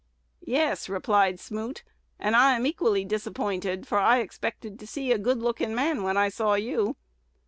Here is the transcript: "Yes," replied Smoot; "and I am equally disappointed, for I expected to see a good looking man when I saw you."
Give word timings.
"Yes," 0.47 0.89
replied 0.89 1.39
Smoot; 1.39 1.83
"and 2.17 2.35
I 2.35 2.55
am 2.55 2.65
equally 2.65 3.05
disappointed, 3.05 3.87
for 3.87 3.99
I 3.99 4.17
expected 4.17 4.79
to 4.79 4.87
see 4.87 5.11
a 5.11 5.19
good 5.19 5.43
looking 5.43 5.75
man 5.75 6.01
when 6.01 6.17
I 6.17 6.27
saw 6.29 6.55
you." 6.55 6.95